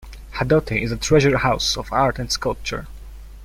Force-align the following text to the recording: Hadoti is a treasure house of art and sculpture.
Hadoti 0.37 0.81
is 0.81 0.91
a 0.91 0.97
treasure 0.97 1.37
house 1.37 1.77
of 1.77 1.91
art 1.93 2.17
and 2.17 2.31
sculpture. 2.31 2.87